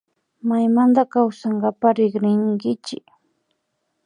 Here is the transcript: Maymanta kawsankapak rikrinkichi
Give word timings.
Maymanta 0.47 1.01
kawsankapak 1.11 1.93
rikrinkichi 1.97 2.97